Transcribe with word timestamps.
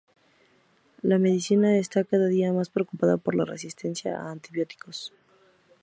La 1.03 1.19
medicina 1.19 1.77
está 1.77 2.03
cada 2.03 2.25
día 2.25 2.51
más 2.53 2.69
preocupada 2.71 3.17
por 3.17 3.35
la 3.35 3.45
resistencia 3.45 4.19
a 4.19 4.31
antibióticos. 4.31 5.13